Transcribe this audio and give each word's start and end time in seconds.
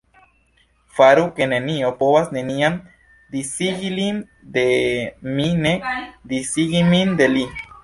Faru 0.99 1.25
ke 1.39 1.47
nenio 1.51 1.91
povas 1.99 2.31
neniam 2.37 2.79
disigi 3.37 3.93
lin 3.99 4.19
de 4.57 4.65
mi 5.37 5.47
nek 5.67 5.89
disigi 6.35 6.85
min 6.91 7.17
de 7.23 7.33
li”. 7.39 7.49